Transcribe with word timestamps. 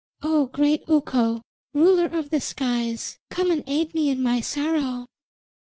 O 0.23 0.47
great 0.47 0.81
Ukko, 0.89 1.43
ruler 1.75 2.05
of 2.07 2.31
the 2.31 2.41
skies, 2.41 3.19
come 3.29 3.51
and 3.51 3.63
aid 3.67 3.93
me 3.93 4.09
in 4.09 4.19
my 4.23 4.41
sorrow!' 4.41 5.05